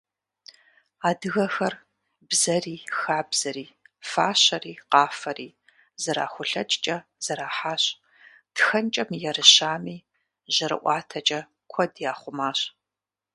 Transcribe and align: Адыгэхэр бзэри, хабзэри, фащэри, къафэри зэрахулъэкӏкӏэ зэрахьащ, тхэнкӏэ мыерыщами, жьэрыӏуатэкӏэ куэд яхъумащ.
Адыгэхэр 1.09 1.73
бзэри, 2.27 2.75
хабзэри, 2.99 3.65
фащэри, 4.09 4.73
къафэри 4.89 5.49
зэрахулъэкӏкӏэ 6.03 6.97
зэрахьащ, 7.23 7.83
тхэнкӏэ 8.55 9.03
мыерыщами, 9.09 9.97
жьэрыӏуатэкӏэ 10.53 11.39
куэд 11.71 11.93
яхъумащ. 12.11 12.59